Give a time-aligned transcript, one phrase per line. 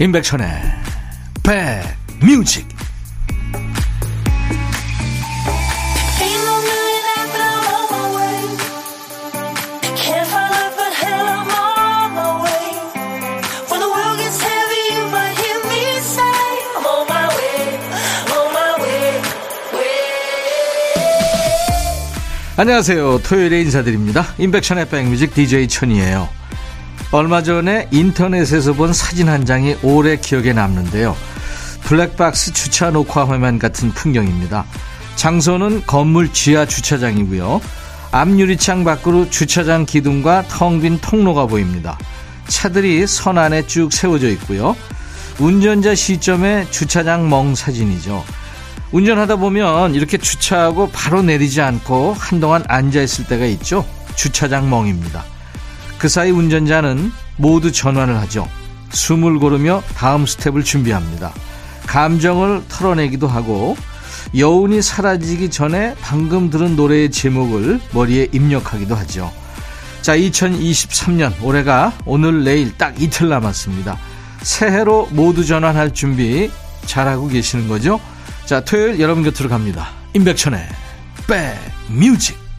[0.00, 0.46] 임백천의
[1.42, 2.66] 백뮤직
[22.56, 23.20] 안녕하세요.
[23.22, 24.34] 토요일에 인사드립니다.
[24.38, 26.39] 임백천의 백뮤직 DJ 천이에요.
[27.12, 31.16] 얼마 전에 인터넷에서 본 사진 한 장이 오래 기억에 남는데요.
[31.82, 34.64] 블랙박스 주차 녹화 화면 같은 풍경입니다.
[35.16, 37.60] 장소는 건물 지하 주차장이고요.
[38.12, 41.98] 앞 유리창 밖으로 주차장 기둥과 텅 빈 통로가 보입니다.
[42.46, 44.76] 차들이 선 안에 쭉 세워져 있고요.
[45.40, 48.24] 운전자 시점에 주차장 멍 사진이죠.
[48.92, 53.84] 운전하다 보면 이렇게 주차하고 바로 내리지 않고 한동안 앉아 있을 때가 있죠.
[54.14, 55.24] 주차장 멍입니다.
[56.00, 58.48] 그 사이 운전자는 모두 전환을 하죠.
[58.88, 61.30] 숨을 고르며 다음 스텝을 준비합니다.
[61.86, 63.76] 감정을 털어내기도 하고
[64.34, 69.30] 여운이 사라지기 전에 방금 들은 노래의 제목을 머리에 입력하기도 하죠.
[70.00, 73.98] 자, 2023년 올해가 오늘 내일 딱 이틀 남았습니다.
[74.40, 76.50] 새해로 모두 전환할 준비
[76.86, 78.00] 잘하고 계시는 거죠?
[78.46, 79.90] 자, 토요일 여러분 곁으로 갑니다.
[80.14, 80.66] 임백천의
[81.26, 82.49] 백뮤직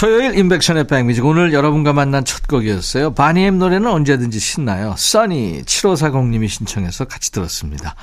[0.00, 3.12] 토요일 인백션의 백뮤직 오늘 여러분과 만난 첫 곡이었어요.
[3.12, 4.94] 바니엠 노래는 언제든지 신나요.
[4.96, 7.94] 써니 7540님이 신청해서 같이 들었습니다.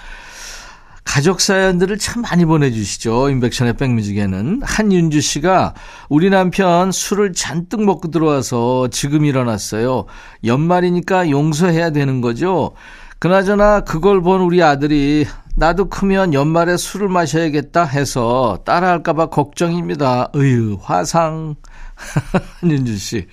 [1.04, 3.32] 가족 사연들을 참 많이 보내주시죠.
[3.32, 5.74] 인백션의 백뮤직에는 한윤주 씨가
[6.08, 10.06] 우리 남편 술을 잔뜩 먹고 들어와서 지금 일어났어요.
[10.44, 12.74] 연말이니까 용서해야 되는 거죠.
[13.18, 15.26] 그나저나 그걸 본 우리 아들이
[15.60, 20.30] 나도 크면 연말에 술을 마셔야겠다 해서 따라할까봐 걱정입니다.
[20.36, 21.56] 으유 화상.
[22.62, 23.28] 한윤주 씨.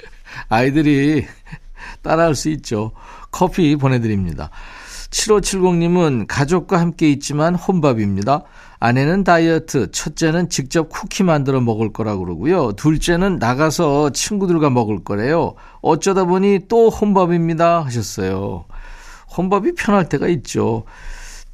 [0.49, 1.27] 아이들이
[2.01, 2.93] 따라할 수 있죠.
[3.31, 4.49] 커피 보내드립니다.
[5.11, 8.45] 7570님은 가족과 함께 있지만 혼밥입니다.
[8.81, 12.73] 아내는 다이어트, 첫째는 직접 쿠키 만들어 먹을 거라 그러고요.
[12.73, 15.56] 둘째는 나가서 친구들과 먹을 거래요.
[15.83, 17.85] 어쩌다 보니 또 혼밥입니다.
[17.85, 18.65] 하셨어요.
[19.37, 20.85] 혼밥이 편할 때가 있죠.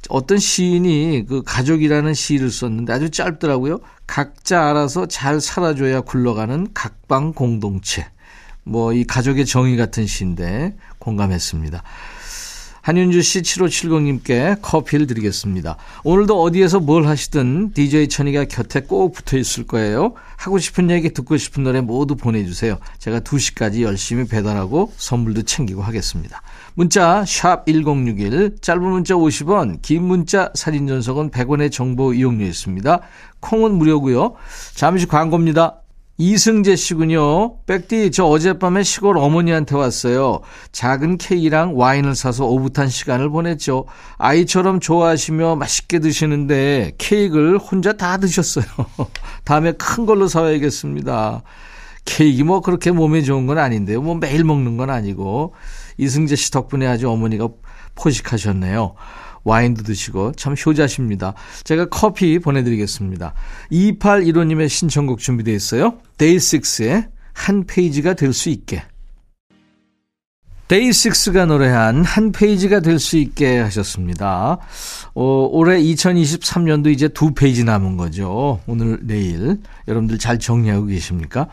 [0.09, 3.79] 어떤 시인이 그 가족이라는 시를 썼는데 아주 짧더라고요.
[4.07, 8.07] 각자 알아서 잘 살아줘야 굴러가는 각방 공동체.
[8.63, 11.83] 뭐 이 가족의 정의 같은 시인데 공감했습니다.
[12.81, 15.77] 한윤주 씨 7570님께 커피를 드리겠습니다.
[16.03, 20.13] 오늘도 어디에서 뭘 하시든 DJ 천이가 곁에 꼭 붙어 있을 거예요.
[20.35, 22.79] 하고 싶은 얘기 듣고 싶은 노래 모두 보내주세요.
[22.97, 26.41] 제가 2시까지 열심히 배달하고 선물도 챙기고 하겠습니다.
[26.81, 33.01] 문자 1061, 짧은 문자 50원, 긴 문자 사진 전송은 100원의 정보 이용료 있습니다.
[33.39, 34.33] 콩은 무료고요.
[34.73, 35.75] 잠시 광고입니다.
[36.17, 37.59] 이승재 씨군요.
[37.67, 40.39] 백디, 저 어젯밤에 시골 어머니한테 왔어요.
[40.71, 43.85] 작은 케이크랑 와인을 사서 오붓한 시간을 보냈죠.
[44.17, 48.65] 아이처럼 좋아하시며 맛있게 드시는데 케이크를 혼자 다 드셨어요.
[49.45, 51.43] 다음에 큰 걸로 사와야겠습니다.
[52.05, 54.01] 케이크 뭐 그렇게 몸에 좋은 건 아닌데요.
[54.01, 55.53] 뭐 매일 먹는 건 아니고.
[56.01, 57.47] 이승재 씨 덕분에 아주 어머니가
[57.95, 58.95] 포식하셨네요.
[59.43, 61.33] 와인도 드시고 참 효자십니다.
[61.63, 63.33] 제가 커피 보내드리겠습니다.
[63.71, 65.97] 2815님의 신청곡 준비되어 있어요.
[66.17, 68.83] 데이식스의 한 페이지가 될 수 있게.
[70.67, 74.57] 데이식스가 노래한 한 페이지가 될 수 있게 하셨습니다.
[75.13, 78.61] 어, 올해 2023년도 이제 두 페이지 남은 거죠.
[78.67, 79.59] 오늘, 내일.
[79.87, 81.47] 여러분들 잘 정리하고 계십니까?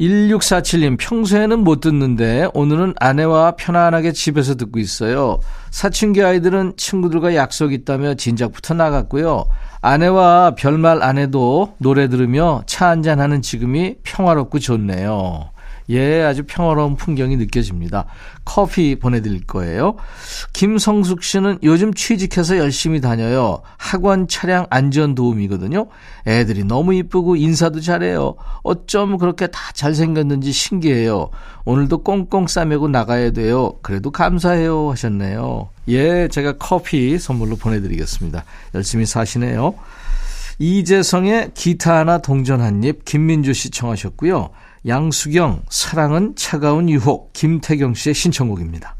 [0.00, 5.40] 1647님, 평소에는 못 듣는데 오늘은 아내와 편안하게 집에서 듣고 있어요.
[5.70, 9.44] 사춘기 아이들은 친구들과 약속 있다며 진작부터 나갔고요.
[9.82, 15.50] 아내와 별말 안 해도 노래 들으며 차 한잔하는 지금이 평화롭고 좋네요.
[15.90, 18.06] 예, 아주 평화로운 풍경이 느껴집니다.
[18.44, 19.96] 커피 보내드릴 거예요.
[20.52, 23.62] 김성숙 씨는 요즘 취직해서 열심히 다녀요.
[23.76, 25.88] 학원 차량 안전 도움이거든요.
[26.26, 28.36] 애들이 너무 이쁘고 인사도 잘해요.
[28.62, 31.30] 어쩜 그렇게 다 잘생겼는지 신기해요.
[31.64, 33.74] 오늘도 꽁꽁 싸매고 나가야 돼요.
[33.82, 34.90] 그래도 감사해요.
[34.90, 35.68] 하셨네요.
[35.88, 38.44] 예, 제가 커피 선물로 보내드리겠습니다.
[38.74, 39.74] 열심히 사시네요.
[40.60, 44.50] 이재성의 기타 하나 동전 한 입, 김민주 씨 청하셨고요.
[44.86, 48.94] 양수경, 사랑은 차가운 유혹, 김태경 씨의 신청곡입니다.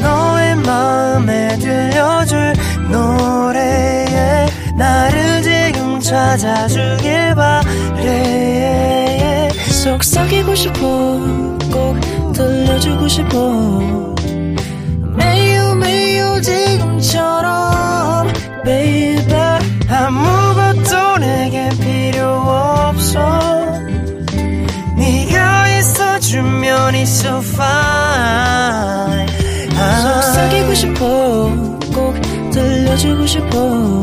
[0.00, 2.52] 너의 마음에 들려줄
[2.90, 4.46] 노래에
[4.78, 9.50] 나를 지금 찾아주길 바래
[9.82, 10.78] 속삭이고 싶어
[11.70, 14.14] 꼭 들려주고 싶어.
[15.16, 18.32] 매우 매우 지금처럼
[18.64, 19.22] baby.
[19.88, 23.61] 아무것도 내게 필요 없어
[26.22, 29.26] 있으면 있어 fine.
[30.22, 32.14] 속삭이고 싶어 꼭
[32.52, 34.02] 들려주고 싶어.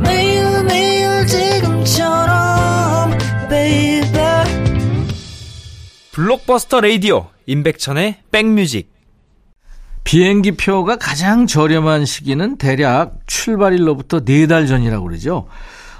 [0.00, 3.10] 매일 매일 지금처럼
[3.48, 4.44] baby.
[6.12, 8.94] 블록버스터 레이디오 임백천의 백뮤직.
[10.04, 15.48] 비행기 표가 가장 저렴한 시기는 대략 출발일로부터 네달 전이라고 그러죠.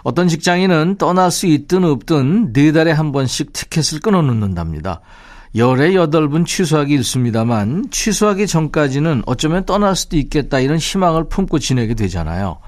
[0.07, 5.01] 어떤 직장인은 떠날 수 있든 없든 네 달에 한 번씩 티켓을 끊어 놓는답니다.
[5.57, 11.95] 열에 여덟 분 취소하기 있습니다만 취소하기 전까지는 어쩌면 떠날 수도 있겠다 이런 희망을 품고 지내게
[11.95, 12.59] 되잖아요.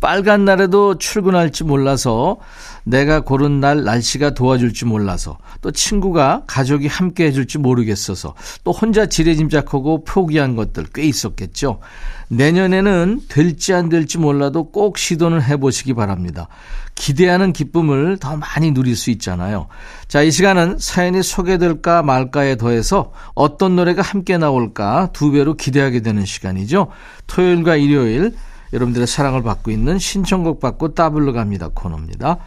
[0.00, 2.38] 빨간 날에도 출근할지 몰라서
[2.84, 10.04] 내가 고른 날 날씨가 도와줄지 몰라서 또 친구가 가족이 함께 해줄지 모르겠어서 또 혼자 지레짐작하고
[10.04, 11.80] 포기한 것들 꽤 있었겠죠.
[12.28, 16.48] 내년에는 될지 안 될지 몰라도 꼭 시도는 해보시기 바랍니다.
[16.94, 19.68] 기대하는 기쁨을 더 많이 누릴 수 있잖아요.
[20.06, 26.24] 자, 이 시간은 사연이 소개될까 말까에 더해서 어떤 노래가 함께 나올까 두 배로 기대하게 되는
[26.24, 26.88] 시간이죠.
[27.26, 28.34] 토요일과 일요일
[28.72, 32.38] 여러분들의 사랑을 받고 있는 신청곡 받고 따블로 갑니다 코너입니다.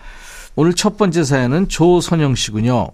[0.55, 2.87] 오늘 첫 번째 사연은 조선영 씨군요.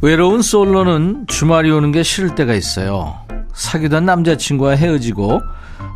[0.00, 3.22] 외로운 솔로는 주말이 오는 게 싫을 때가 있어요.
[3.52, 5.40] 사귀던 남자친구와 헤어지고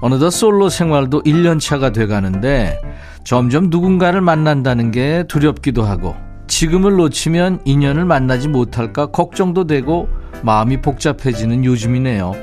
[0.01, 2.81] 어느덧 솔로 생활도 1년 차가 돼가는데
[3.25, 6.15] 점점 누군가를 만난다는 게 두렵기도 하고
[6.47, 10.09] 지금을 놓치면 인연을 만나지 못할까 걱정도 되고
[10.43, 12.35] 마음이 복잡해지는 요즘이네요.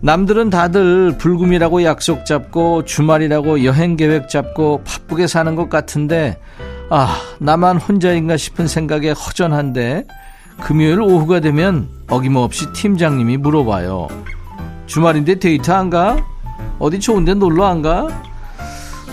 [0.00, 6.38] 남들은 다들 불금이라고 약속 잡고 주말이라고 여행 계획 잡고 바쁘게 사는 것 같은데
[6.90, 10.04] 아 나만 혼자인가 싶은 생각에 허전한데
[10.60, 14.08] 금요일 오후가 되면 어김없이 팀장님이 물어봐요.
[14.86, 16.16] 주말인데 데이트 안 가?
[16.78, 18.08] 어디 좋은데 놀러 안 가?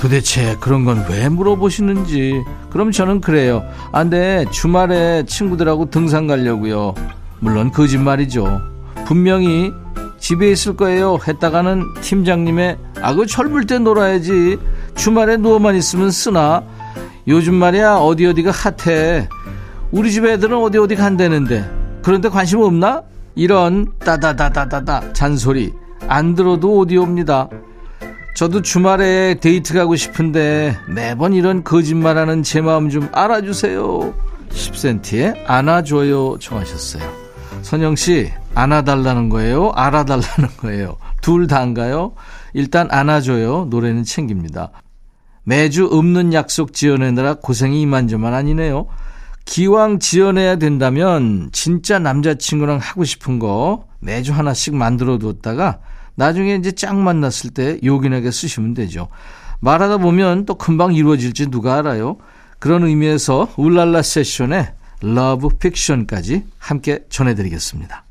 [0.02, 2.44] 도대체 그런 건 왜 물어보시는지.
[2.70, 3.64] 그럼 저는 그래요.
[3.92, 6.94] 아, 근데 주말에 친구들하고 등산 가려고요.
[7.40, 8.62] 물론 거짓말이죠.
[9.06, 9.72] 분명히
[10.20, 11.18] 집에 있을 거예요.
[11.28, 14.58] 했다가는 팀장님의 아, 그 철물 때 놀아야지.
[14.96, 16.64] 주말에 누워만 있으면 쓰나.
[17.28, 19.28] 요즘 말이야, 어디 어디가 핫해.
[19.92, 21.70] 우리 집 애들은 어디 어디 간다는데.
[22.04, 23.04] 그런데 관심 없나?
[23.36, 25.74] 이런 따다다다다다 잔소리.
[26.08, 27.50] 안 들어도 오디오입니다.
[28.36, 34.14] 저도 주말에 데이트 가고 싶은데 매번 이런 거짓말하는 제 마음 좀 알아주세요.
[34.50, 37.04] 10cm에 안아줘요 청하셨어요.
[37.62, 39.72] 선영 씨 안아달라는 거예요?
[39.76, 40.98] 알아달라는 거예요?
[41.22, 42.14] 둘 다인가요?
[42.54, 43.68] 일단 안아줘요.
[43.70, 44.72] 노래는 챙깁니다.
[45.44, 48.88] 매주 없는 약속 지어내느라 고생이 이만저만 아니네요.
[49.50, 55.80] 기왕 지어내야 된다면 진짜 남자친구랑 하고 싶은 거 매주 하나씩 만들어 뒀다가
[56.14, 59.08] 나중에 이제 짝 만났을 때 요긴하게 쓰시면 되죠.
[59.60, 62.18] 말하다 보면 또 금방 이루어질지 누가 알아요.
[62.60, 68.04] 그런 의미에서 울랄라 세션의 Love Fiction까지 함께 전해드리겠습니다.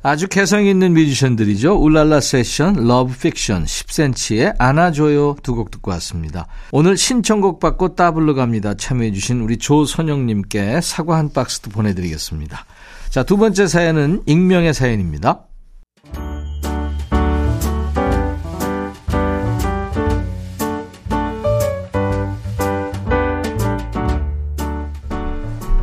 [0.00, 1.74] 아주 개성 있는 뮤지션들이죠.
[1.74, 6.46] 울랄라 세션, Love Fiction, 10cm의 안아줘요 두 곡 듣고 왔습니다.
[6.70, 8.74] 오늘 신청곡 받고 따블로 갑니다.
[8.74, 12.64] 참여해주신 우리 조선영님께 사과 한 박스도 보내드리겠습니다.
[13.10, 15.47] 자, 두 번째 사연은 익명의 사연입니다.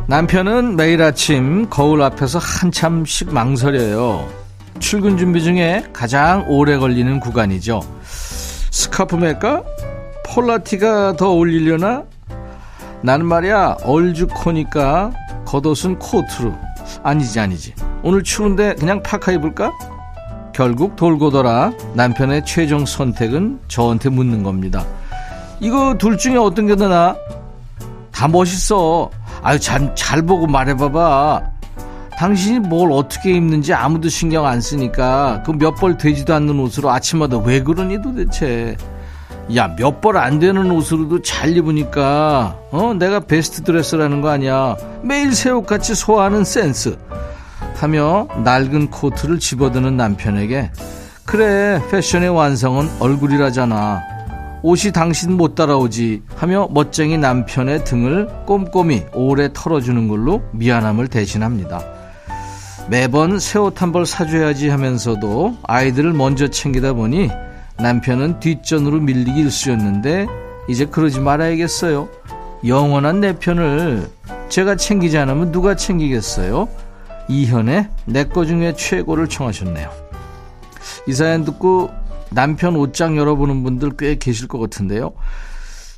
[0.08, 4.28] 남편은 매일 아침 거울 앞에서 한참씩 망설여요.
[4.78, 7.80] 출근 준비 중에 가장 오래 걸리는 구간이죠.
[8.70, 9.64] 스카프 멜까?
[10.24, 12.04] 폴라티가 더 어울리려나?
[13.02, 15.12] 나는 말이야 얼죽코니까
[15.44, 16.54] 겉옷은 코트로
[17.02, 19.72] 아니지 아니지 오늘 추운데 그냥 파카 입을까?
[20.52, 24.86] 결국 돌고 돌아 남편의 최종 선택은 저한테 묻는 겁니다.
[25.60, 27.16] 이거 둘 중에 어떤 게 더 나아?
[28.12, 29.10] 다 멋있어.
[29.46, 31.40] 아유, 잘, 잘 보고 말해봐봐.
[32.18, 37.38] 당신이 뭘 어떻게 입는지 아무도 신경 안 쓰니까 그 몇 벌 되지도 않는 옷으로 아침마다
[37.38, 38.76] 왜 그러니 도대체.
[39.54, 44.76] 야, 몇 벌 안 되는 옷으로도 잘 입으니까, 어, 내가 베스트 드레스라는 거 아니야.
[45.02, 46.98] 매일 새 옷같이 소화하는 센스.
[47.76, 50.72] 하며 낡은 코트를 집어드는 남편에게,
[51.24, 54.02] 그래, 패션의 완성은 얼굴이라잖아.
[54.66, 61.80] 옷이 당신 못 따라오지 하며 멋쟁이 남편의 등을 꼼꼼히 오래 털어주는 걸로 미안함을 대신합니다.
[62.90, 67.30] 매번 새 옷 한 벌 사줘야지 하면서도 아이들을 먼저 챙기다 보니
[67.78, 70.26] 남편은 뒷전으로 밀리기 일쑤였는데
[70.68, 72.08] 이제 그러지 말아야겠어요.
[72.66, 74.10] 영원한 내 편을
[74.48, 76.68] 제가 챙기지 않으면 누가 챙기겠어요?
[77.28, 79.88] 이현의 내 거 중에 최고를 청하셨네요.
[81.06, 81.90] 이 사연 듣고
[82.30, 85.14] 남편 옷장 열어보는 분들 꽤 계실 것 같은데요.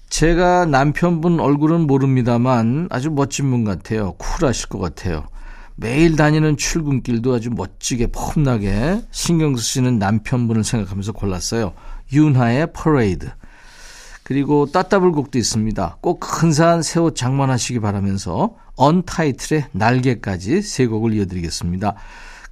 [0.09, 4.13] 제가 남편분 얼굴은 모릅니다만 아주 멋진 분 같아요.
[4.13, 5.27] 쿨하실 것 같아요.
[5.77, 11.73] 매일 다니는 출근길도 아주 멋지게 폼나게 신경 쓰시는 남편분을 생각하면서 골랐어요.
[12.13, 13.31] 윤하의 퍼레이드.
[14.25, 15.99] 그리고 따따블곡도 있습니다.
[16.01, 21.95] 꼭 근사한 새 옷 장만하시기 바라면서 언타이틀의 날개까지 세 곡을 이어드리겠습니다.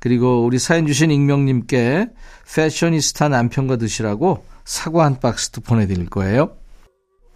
[0.06, 2.06] 그리고 우리 사연 주신 익명님께
[2.54, 6.52] 패셔니스타 남편과 드시라고 사과 한 박스도 보내드릴 거예요.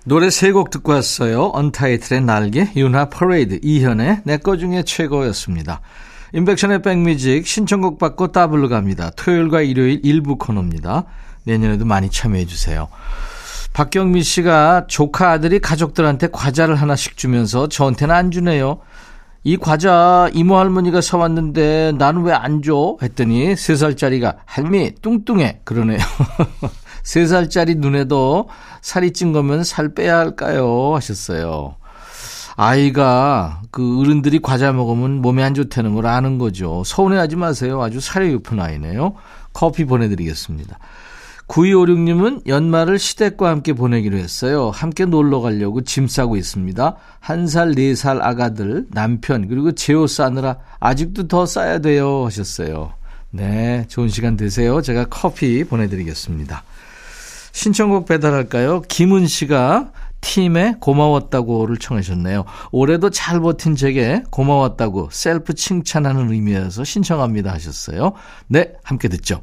[0.05, 1.50] 노래 세 곡 듣고 왔어요.
[1.53, 5.81] 언타이틀의 날개, 윤하 퍼레이드, 이현의 내 거 중에 최고였습니다.
[6.33, 9.11] 인백션의 백뮤직 신청곡 받고 따블로 갑니다.
[9.17, 11.07] 토요일과 일요일 일부 코너입니다.
[11.43, 12.87] 내년에도 많이 참여해 주세요.
[13.73, 18.79] 박경미 씨가 조카 아들이 가족들한테 과자를 하나씩 주면서 저한테는 안 주네요.
[19.43, 22.97] 이 과자 이모 할머니가 사왔는데 나는 왜 안 줘?
[23.03, 25.99] 했더니 세 살짜리가 할미 뚱뚱해 그러네요.
[27.03, 28.49] 세 살짜리 눈에도
[28.83, 30.95] 살이 찐 거면 살 빼야 할까요?
[30.95, 31.77] 하셨어요.
[32.57, 36.83] 아이가 그 어른들이 과자 먹으면 몸에 안 좋다는 걸 아는 거죠.
[36.85, 37.81] 서운해하지 마세요.
[37.83, 39.15] 아주 살이 높은 아이네요.
[39.55, 40.79] 커피 보내드리겠습니다.
[41.50, 44.71] 9256님은 연말을 시댁과 함께 보내기로 했어요.
[44.71, 46.97] 함께 놀러 가려고 짐 싸고 있습니다.
[47.19, 52.25] 한 살, 네 살 아가들, 남편, 그리고 제옷 싸느라 아직도 더 싸야 돼요.
[52.26, 52.92] 하셨어요.
[53.30, 54.80] 네, 좋은 시간 되세요.
[54.80, 56.62] 제가 커피 보내드리겠습니다.
[57.52, 58.83] 신청곡 배달할까요?
[58.83, 59.90] 김은 씨가
[60.21, 62.45] 팀에 고마웠다고를 청하셨네요.
[62.71, 68.12] 올해도 잘 버틴 제게 고마웠다고 셀프 칭찬하는 의미에서 신청합니다 하셨어요.
[68.47, 69.42] 네, 함께 듣죠.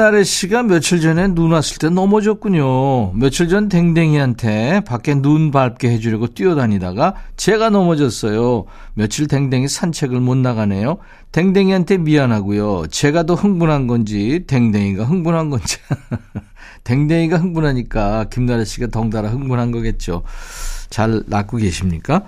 [0.00, 3.12] 김나래 씨가 며칠 전에 눈 왔을 때 넘어졌군요.
[3.12, 8.64] 며칠 전 댕댕이한테 밖에 눈 밟게 해주려고 뛰어다니다가 제가 넘어졌어요.
[8.94, 10.96] 며칠 댕댕이 산책을 못 나가네요.
[11.32, 12.86] 댕댕이한테 미안하고요.
[12.86, 15.76] 제가 더 흥분한 건지 댕댕이가 흥분한 건지.
[16.84, 20.22] 댕댕이가 흥분하니까 김나래 씨가 덩달아 흥분한 거겠죠.
[20.88, 22.22] 잘 낫고 계십니까?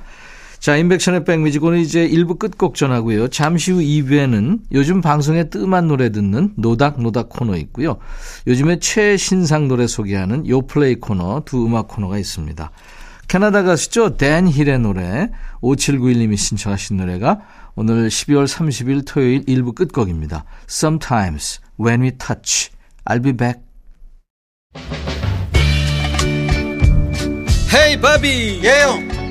[0.62, 3.26] 자, 인백션의 백뮤직 오늘 이제 1부 끝곡 전하고요.
[3.26, 7.96] 잠시 후 2부에는 요즘 방송에 뜸한 노래 듣는 노닥노닥 코너 있고요.
[8.46, 12.70] 요즘에 최신상 노래 소개하는 요플레이 코너 두 음악 코너가 있습니다.
[13.26, 14.16] 캐나다 가수죠.
[14.16, 15.30] 댄 힐의 노래
[15.62, 17.40] 5791님이 신청하신 노래가
[17.74, 20.44] 오늘 12월 30일 토요일 1부 끝곡입니다.
[20.68, 22.70] Sometimes when we touch,
[23.06, 23.60] I'll be back.
[27.74, 29.21] 헤이 바비 예영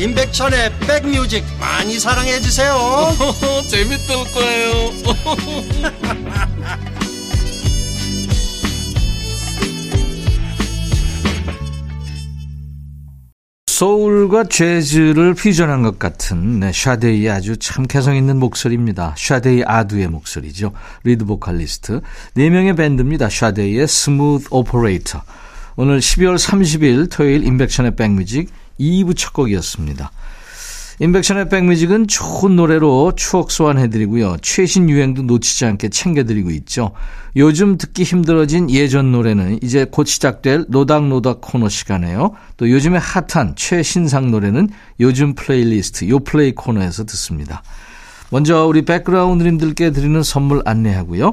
[0.00, 2.74] 임백천의 백뮤직 많이 사랑해 주세요
[3.68, 4.70] 재밌을 거예요
[13.66, 19.14] 소울과 재즈를 퓨전한 것 같은 네, 샤데이의 아주 참 개성 있는 목소리입니다.
[19.16, 20.72] 샤데이 아두의 목소리죠.
[21.04, 22.02] 리드 보컬리스트.
[22.34, 23.30] 네 명의 밴드입니다.
[23.30, 25.22] 샤데이의 Smooth Operator.
[25.76, 28.50] 오늘 12월 30일 토요일 인백션의 백뮤직
[28.80, 30.10] 2부 첫 곡이었습니다.
[31.02, 34.36] 인백션의 백뮤직은 좋은 노래로 추억 소환해드리고요.
[34.42, 36.92] 최신 유행도 놓치지 않게 챙겨드리고 있죠.
[37.36, 42.32] 요즘 듣기 힘들어진 예전 노래는 이제 곧 시작될 노닥노닥 코너 시간에요.
[42.58, 44.68] 또 요즘에 핫한 최신상 노래는
[45.00, 47.62] 요즘 플레이리스트 요플레이 코너에서 듣습니다.
[48.30, 51.32] 먼저 우리 백그라운드님들께 드리는 선물 안내하고요.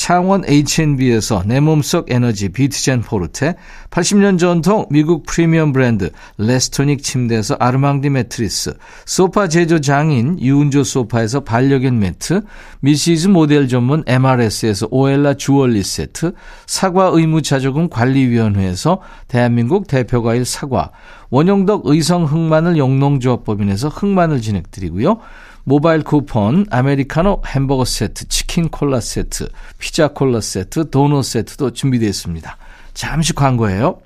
[0.00, 3.56] 창원 H&B에서 내 몸속 에너지 비트젠 포르테,
[3.90, 11.98] 80년 전통 미국 프리미엄 브랜드 레스토닉 침대에서 아르망디 매트리스, 소파 제조 장인 유운조 소파에서 반려견
[11.98, 12.40] 매트,
[12.80, 16.32] 미시즈 모델 전문 MRS에서 오엘라 주얼리 세트,
[16.66, 20.92] 사과 의무자조금 관리위원회에서 대한민국 대표 과일 사과,
[21.28, 25.18] 원용덕 의성 흑마늘 영농조합법인에서 흑마늘 진행드리고요.
[25.64, 29.48] 모바일 쿠폰, 아메리카노 햄버거 세트, 치킨 콜라 세트,
[29.78, 32.56] 피자 콜라 세트, 도넛 세트도 준비되어 있습니다.
[32.94, 33.98] 잠시 광고예요.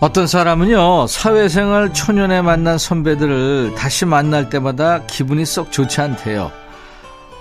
[0.00, 6.52] 어떤 사람은요, 사회생활 초년에 만난 선배들을 다시 만날 때마다 기분이 썩 좋지 않대요.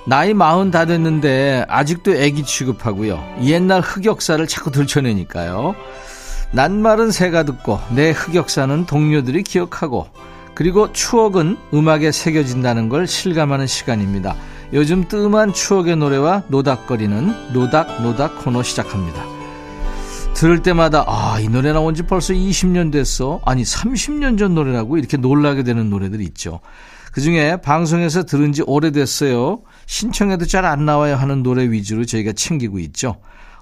[0.08, 3.22] 나이 마흔 다 됐는데 아직도 애기 취급하고요.
[3.44, 5.76] 옛날 흑역사를 자꾸 들춰내니까요.
[6.52, 10.08] 낱말은 새가 듣고 내 흑역사는 동료들이 기억하고
[10.56, 14.34] 그리고 추억은 음악에 새겨진다는 걸 실감하는 시간입니다.
[14.72, 19.26] 요즘 뜸한 추억의 노래와 노닥거리는 노닥노닥 코너 시작합니다.
[20.34, 23.42] 들을 때마다 아, 이 노래 나온 지 벌써 20년 됐어.
[23.44, 26.60] 아니, 30년 전 노래라고 이렇게 놀라게 되는 노래들이 있죠.
[27.18, 29.64] 그 중에 방송에서 들은 지 오래됐어요.
[29.88, 33.16] 신청해도 잘 안 나와요 하는 노래 위주로 저희가 챙기고 있죠.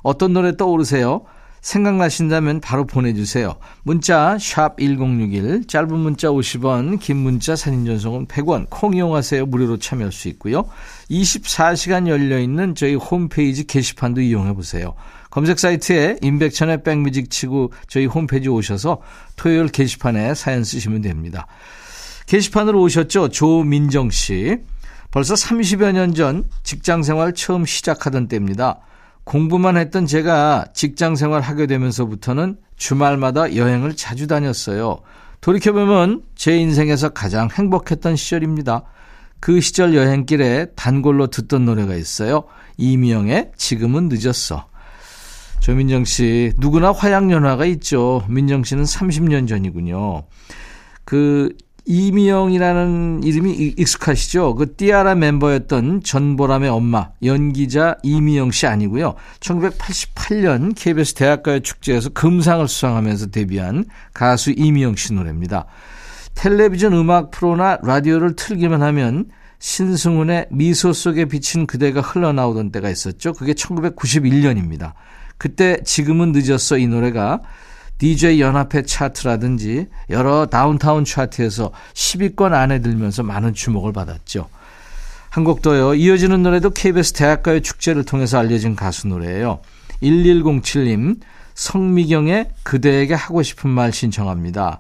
[0.04, 1.24] 어떤 노래 떠오르세요?
[1.62, 3.56] 생각나신다면 바로 보내주세요.
[3.84, 9.46] 문자 1061, 짧은 문자 50원, 긴 문자 사진 전송은 100원, 콩 이용하세요.
[9.46, 10.66] 무료로 참여할 수 있고요.
[11.10, 14.96] 24시간 열려있는 저희 홈페이지 게시판도 이용해보세요.
[15.30, 19.02] 검색 사이트에 임백천의 백뮤직 치고 저희 홈페이지 오셔서
[19.38, 21.48] 토요일 게시판에 사연 쓰시면 됩니다.
[22.26, 23.30] 게시판으로 오셨죠?
[23.30, 24.58] 조민정 씨.
[25.12, 28.80] 벌써 30여 년 전 직장 생활 처음 시작하던 때입니다.
[29.24, 35.00] 공부만 했던 제가 직장 생활 하게 되면서부터는 주말마다 여행을 자주 다녔어요.
[35.42, 38.84] 돌이켜보면 제 인생에서 가장 행복했던 시절입니다.
[39.40, 42.46] 그 시절 여행길에 단골로 듣던 노래가 있어요.
[42.78, 44.68] 이미영의 지금은 늦었어.
[45.60, 48.24] 조민정 씨, 누구나 화양연화가 있죠.
[48.28, 50.24] 민정 씨는 30년 전이군요.
[51.04, 54.56] 그 이미영이라는 이름이 익숙하시죠?
[54.56, 59.16] 그 띠아라 멤버였던 전보람의 엄마, 연기자 이미영 씨 아니고요.
[59.40, 65.66] 1988년 KBS 대학가요 축제에서 금상을 수상하면서 데뷔한 가수 이미영 씨 노래입니다.
[66.34, 69.26] 텔레비전 음악 프로나 라디오를 틀기만 하면
[69.60, 73.34] 신승훈의 미소 속에 비친 그대가 흘러나오던 때가 있었죠.
[73.34, 74.94] 그게 1991년입니다.
[75.38, 77.42] 그때 지금은 늦었어 이 노래가
[77.98, 84.50] DJ 연합회 차트라든지 여러 다운타운 차트에서 10위권 안에 들면서 많은 주목을 받았죠.
[85.30, 85.96] 한 곡도요.
[85.96, 89.60] 이어지는 노래도 KBS 대학가요 축제를 통해서 알려진 가수 노래예요.
[90.02, 91.20] 1107님
[91.56, 94.80] 성미경의 그대에게 하고 싶은 말 신청합니다.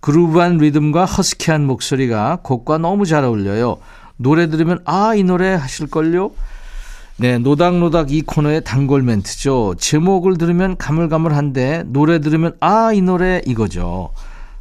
[0.00, 3.78] 그루브한 리듬과 허스키한 목소리가 곡과 너무 잘 어울려요.
[4.16, 6.32] 노래 들으면 아 이 노래 하실걸요?
[7.18, 9.74] 네, 노닥노닥 이 코너의 단골 멘트죠.
[9.78, 14.12] 제목을 들으면 가물가물한데 노래 들으면 아, 이 노래 이거죠.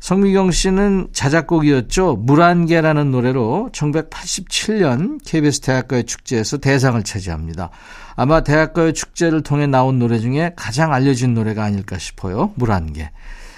[0.01, 2.17] 성미경 씨는 자작곡이었죠.
[2.17, 7.69] 물안개라는 노래로 1987년 KBS 대학가요 축제에서 대상을 차지합니다.
[8.15, 12.51] 아마 대학가요 축제를 통해 나온 노래 중에 가장 알려진 노래가 아닐까 싶어요.
[12.55, 13.11] 물안개.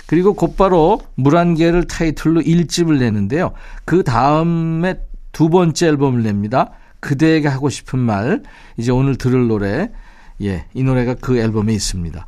[0.06, 3.53] 그리고 곧바로 물안개를 타이틀로 1집을 내는데요.
[3.86, 4.99] 그 다음에
[5.32, 6.71] 두 번째 앨범을 냅니다.
[7.04, 8.42] 그대에게 하고 싶은 말,
[8.78, 9.92] 이제 오늘 들을 노래,
[10.42, 12.26] 예, 이 노래가 그 앨범에 있습니다.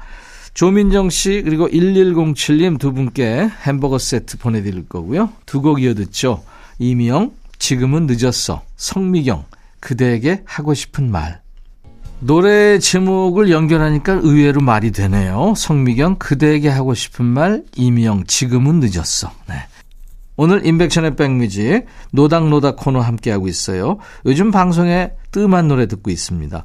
[0.54, 5.30] 조민정 씨, 그리고 1107님 두 분께 햄버거 세트 보내드릴 거고요.
[5.46, 6.44] 두 곡 이어 듣죠.
[6.80, 8.64] 이미영, 지금은 늦었어.
[8.76, 9.46] 성미경,
[9.80, 11.40] 그대에게 하고 싶은 말.
[12.20, 15.54] 노래 제목을 연결하니까 의외로 말이 되네요.
[15.56, 19.32] 성미경, 그대에게 하고 싶은 말, 이미영, 지금은 늦었어.
[19.48, 19.56] 네.
[20.38, 23.98] 오늘 인백션의 백뮤직 노닥노닥 코너 함께하고 있어요.
[24.26, 26.63] 요즘 방송에 뜸한 노래 듣고 있습니다.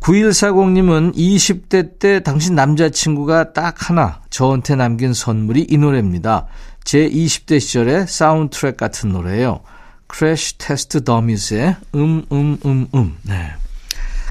[0.00, 6.46] 9140님은 20대 때 당신 남자친구가 딱 하나 저한테 남긴 선물이 이 노래입니다.
[6.84, 9.60] 제 20대 시절의 사운드트랙 같은 노래예요.
[10.08, 13.16] 크래쉬 테스트 더미스의 음, 음, 음, 음.
[13.22, 13.52] 네.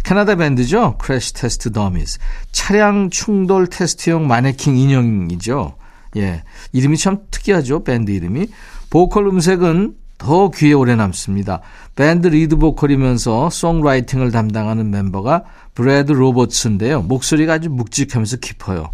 [0.03, 0.97] 캐나다 밴드죠.
[0.97, 2.19] 크래쉬 테스트 더미스.
[2.51, 5.75] 차량 충돌 테스트용 마네킹 인형이죠.
[6.17, 6.43] 예.
[6.71, 7.84] 이름이 참 특이하죠.
[7.84, 8.47] 밴드 이름이.
[8.89, 11.62] 보컬 음색은 더 귀에 오래 남습니다.
[11.95, 15.43] 밴드 리드 보컬이면서 songwriting을 담당하는 멤버가
[15.74, 17.02] 브래드 로버츠인데요.
[17.02, 18.91] 목소리가 아주 묵직하면서 깊어요.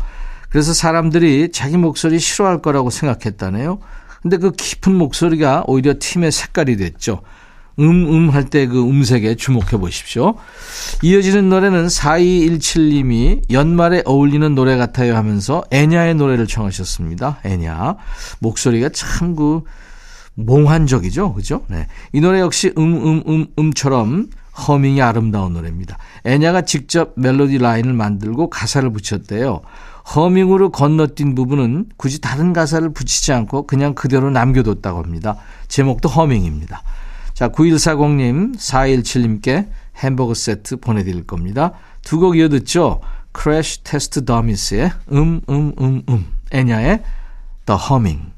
[0.50, 3.80] 그래서 사람들이 자기 목소리 싫어할 거라고 생각했다네요.
[4.22, 7.22] 근데 그 깊은 목소리가 오히려 팀의 색깔이 됐죠.
[7.80, 10.36] 음음 할 때 그 음색에 주목해 보십시오.
[11.04, 17.40] 이어지는 노래는 4217님이 연말에 어울리는 노래 같아요 하면서 엔야의 노래를 청하셨습니다.
[17.44, 17.96] 엔야.
[18.40, 19.62] 목소리가 참 그
[20.36, 21.34] 몽환적이죠.
[21.34, 21.64] 그죠?
[21.68, 21.88] 네.
[22.14, 24.28] 이 노래 역시 음, 음, 음, 음처럼
[24.68, 25.98] 허밍이 아름다운 노래입니다.
[26.26, 29.62] 엔야가 직접 멜로디 라인을 만들고 가사를 붙였대요.
[30.16, 35.36] 허밍으로 건너뛴 부분은 굳이 다른 가사를 붙이지 않고 그냥 그대로 남겨뒀다고 합니다.
[35.68, 36.82] 제목도 허밍입니다.
[37.38, 41.72] 자, 9140님, 417님께 햄버거 세트 보내드릴 겁니다.
[42.02, 43.00] 두 곡 이어 듣죠?
[43.32, 46.26] 크래쉬 테스트 더미스의 음, 음, 음, 음.
[46.52, 47.04] 애냐의
[47.68, 48.32] The Humming.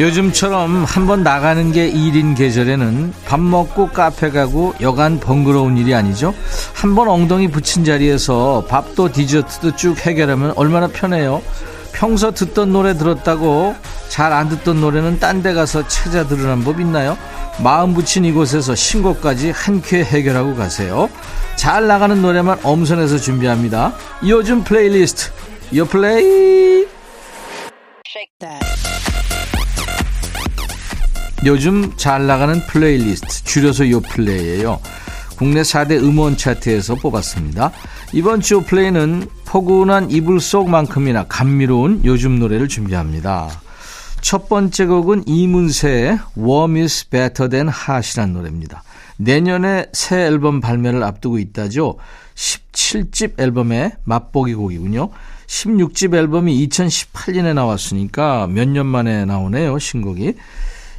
[0.00, 6.34] 요즘처럼 한번 나가는 게 일인 계절에는 밥 먹고 카페 가고 여간 번거로운 일이 아니죠.
[6.74, 11.42] 한번 엉덩이 붙인 자리에서 밥도 디저트도 쭉 해결하면 얼마나 편해요.
[11.92, 13.76] 평소 듣던 노래 들었다고
[14.08, 17.16] 잘 안 듣던 노래는 딴 데 가서 찾아 들으란 법 있나요?
[17.62, 21.08] 마음 붙인 이곳에서 신곡까지 한 큐에 해결하고 가세요.
[21.54, 23.94] 잘 나가는 노래만 엄선해서 준비합니다.
[24.26, 25.30] 요즘 플레이리스트
[25.76, 26.84] 요 플레이
[31.46, 34.80] 요즘 잘 나가는 플레이리스트 줄여서 요플레이예요.
[35.36, 37.70] 국내 4대 음원 차트에서 뽑았습니다.
[38.12, 43.50] 이번 주 플레이는 포근한 이불 속만큼이나 감미로운 요즘 노래를 준비합니다.
[44.20, 48.82] 첫 번째 곡은 이문세의 Warm is Better Than Hot이라는 노래입니다.
[49.18, 51.96] 내년에 새 앨범 발매를 앞두고 있다죠.
[52.34, 55.10] 17집 앨범의 맛보기 곡이군요.
[55.46, 60.34] 16집 앨범이 2018년에 나왔으니까 몇 년 만에 나오네요, 신곡이.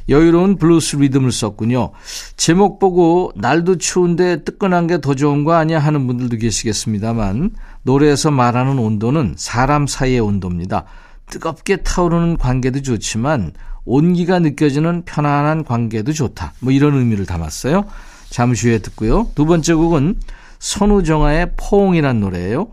[0.08, 1.92] 여유로운 블루스 리듬을 썼군요.
[2.36, 7.50] 제목 보고 날도 추운데 뜨끈한 게 더 좋은 거 아니야 하는 분들도 계시겠습니다만
[7.82, 10.84] 노래에서 말하는 온도는 사람 사이의 온도입니다.
[11.28, 13.52] 뜨겁게 타오르는 관계도 좋지만
[13.84, 16.54] 온기가 느껴지는 편안한 관계도 좋다.
[16.60, 17.84] 뭐 이런 의미를 담았어요.
[18.30, 19.28] 잠시 후에 듣고요.
[19.34, 20.16] 두 번째 곡은
[20.58, 22.68] 선우정아의 포옹이란 노래예요.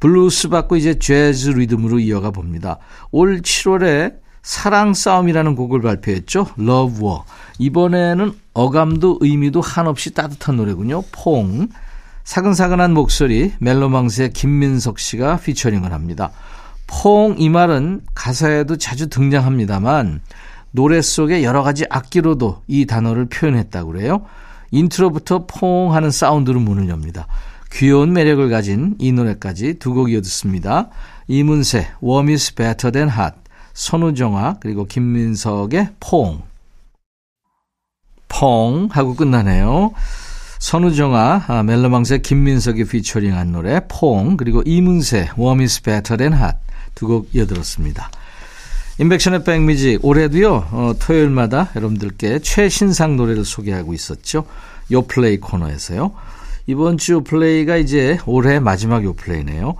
[0.00, 2.78] 블루스 받고 이제 재즈 리듬으로 이어가 봅니다.
[3.10, 6.46] 올 7월에 사랑 싸움이라는 곡을 발표했죠.
[6.60, 7.22] Love War.
[7.58, 11.02] 이번에는 어감도 의미도 한없이 따뜻한 노래군요.
[11.10, 11.68] 퐁.
[12.24, 16.30] 사근사근한 목소리 멜로망스의 김민석 씨가 피처링을 합니다.
[16.86, 20.20] 퐁 이 말은 가사에도 자주 등장합니다만
[20.70, 24.26] 노래 속에 여러 가지 악기로도 이 단어를 표현했다고 그래요.
[24.70, 27.26] 인트로부터 퐁 하는 사운드로 문을 엽니다.
[27.72, 30.90] 귀여운 매력을 가진 이 노래까지 두 곡 이어 듣습니다.
[31.28, 33.34] 이문세, Warm is better than hot.
[33.74, 36.42] 선우정아 그리고 김민석의 퐁.
[38.28, 39.92] 퐁 하고 끝나네요.
[40.58, 46.56] 선우정아, 아, 멜로망스의 김민석이 피처링한 노래 퐁 그리고 이문세 Warm is better than hot
[46.94, 48.10] 두 곡 이어들었습니다.
[48.98, 54.46] 인백션의 백뮤직 올해도요 어, 토요일마다 여러분들께 최신상 노래를 소개하고 있었죠.
[54.92, 56.12] 요 플레이 코너에서요.
[56.66, 59.74] 이번 주 플레이가 이제 올해 마지막 요 플레이네요.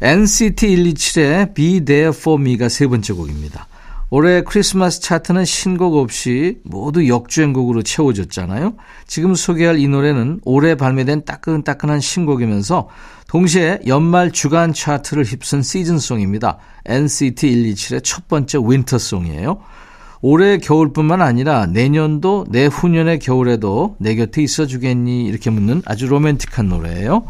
[0.00, 3.66] NCT 127의 Be There For Me가 세 번째 곡입니다.
[4.12, 8.74] 올해 크리스마스 차트는 신곡 없이 모두 역주행곡으로 채워졌잖아요.
[9.06, 12.88] 지금 소개할 이 노래는 올해 발매된 따끈따끈한 신곡이면서
[13.28, 16.58] 동시에 연말 주간 차트를 휩쓴 season song입니다.
[16.86, 19.60] NCT 127의 첫 번째 winter song이에요.
[20.22, 27.24] 올해 겨울뿐만 아니라 내년도 내후년의 겨울에도 내 곁에 있어 주겠니 이렇게 묻는 아주 로맨틱한 노래예요.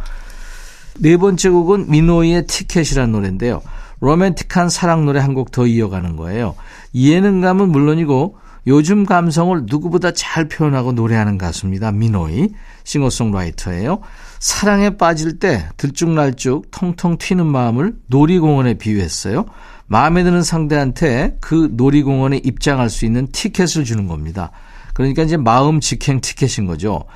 [0.99, 3.63] 네 번째 곡은 민호이의 티켓이라는 노래인데요.
[4.01, 6.55] 로맨틱한 사랑 노래 한 곡 더 이어가는 거예요.
[6.95, 11.93] 예능감은 물론이고 요즘 감성을 누구보다 잘 표현하고 노래하는 가수입니다.
[11.93, 12.49] 민호이
[12.85, 14.01] 싱어송라이터예요.
[14.39, 19.47] 사랑에 빠질 때 들쭉날쭉 통통 튀는 마음을 놀이공원에 비유했어요.
[19.91, 24.53] 마음에 드는 상대한테 그 놀이공원에 입장할 수 있는 티켓을 주는 겁니다.
[24.95, 27.07] 그러니까 이제 마음 직행 티켓인 거죠.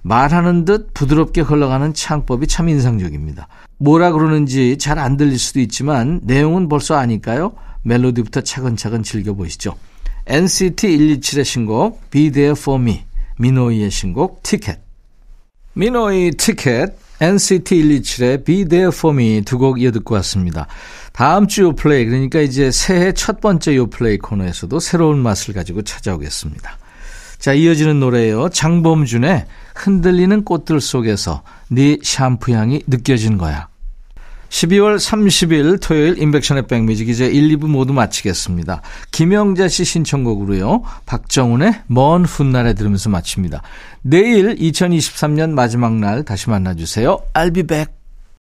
[0.00, 3.48] 말하는 듯 부드럽게 흘러가는 창법이 참 인상적입니다.
[3.76, 7.52] 뭐라 그러는지 잘 안 들릴 수도 있지만 내용은 벌써 아니까요.
[7.82, 9.74] 멜로디부터 차근차근 즐겨보시죠.
[10.24, 13.02] NCT 127의 신곡 Be There For Me,
[13.36, 14.80] 미노이의 신곡 티켓.
[15.74, 20.66] 미노이 티켓, NCT 127의 Be There For Me 두 곡 이어 듣고 왔습니다.
[21.12, 26.78] 다음 주 요플레이 그러니까 이제 새해 첫 번째 요플레이 코너에서도 새로운 맛을 가지고 찾아오겠습니다.
[27.38, 28.48] 자 이어지는 노래예요.
[28.48, 33.68] 장범준의 흔들리는 꽃들 속에서 네 샴푸 향이 느껴진 거야.
[34.52, 38.82] 12월 30일 토요일 인백션의 백뮤직 이제 1, 2부 모두 마치겠습니다.
[39.10, 40.82] 김영자 씨 신청곡으로요.
[41.06, 43.62] 박정훈의 먼 훗날에 들으면서 마칩니다.
[44.02, 47.18] 내일 2023년 마지막 날 다시 만나주세요.
[47.32, 48.01] I'll be back.